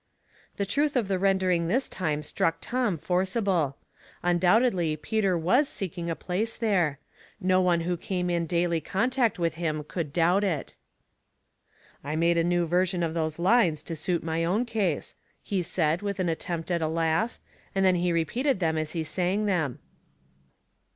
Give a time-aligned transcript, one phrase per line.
[0.57, 3.77] The truth of the rendering this time struck Tom forcible.
[4.23, 6.97] Undoubtedly Peter was seeking a place there;
[7.39, 10.73] no one who came in daily contact with him could doubt it.
[11.41, 11.55] *'
[12.03, 16.01] I made a new version of those lines to suit my own case," he said,
[16.01, 17.35] with an attempt at a 132 Household Puzzles.
[17.35, 19.77] laugh, and then he repeated them as he sang them.